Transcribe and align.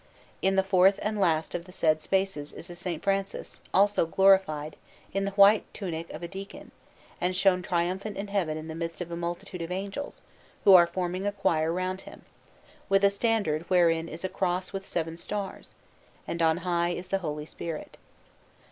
In 0.41 0.55
the 0.55 0.63
fourth 0.63 0.97
and 1.03 1.19
last 1.19 1.53
of 1.53 1.65
the 1.65 1.71
said 1.71 2.01
spaces 2.01 2.53
is 2.53 2.71
a 2.71 2.73
S. 2.89 2.99
Francis, 3.03 3.61
also 3.71 4.07
glorified, 4.07 4.75
in 5.13 5.25
the 5.25 5.31
white 5.33 5.71
tunic 5.75 6.11
of 6.11 6.23
a 6.23 6.27
deacon, 6.27 6.71
and 7.21 7.35
shown 7.35 7.61
triumphant 7.61 8.17
in 8.17 8.25
Heaven 8.27 8.57
in 8.57 8.67
the 8.67 8.73
midst 8.73 8.99
of 9.01 9.11
a 9.11 9.15
multitude 9.15 9.61
of 9.61 9.69
angels 9.71 10.23
who 10.63 10.73
are 10.73 10.87
forming 10.87 11.27
a 11.27 11.31
choir 11.31 11.71
round 11.71 12.01
him, 12.01 12.23
with 12.89 13.03
a 13.03 13.11
standard 13.11 13.69
whereon 13.69 14.07
is 14.09 14.25
a 14.25 14.29
Cross 14.29 14.73
with 14.73 14.87
seven 14.87 15.17
stars; 15.17 15.75
and 16.27 16.41
on 16.41 16.57
high 16.65 16.89
is 16.89 17.09
the 17.09 17.19
Holy 17.19 17.45
Spirit. 17.45 17.99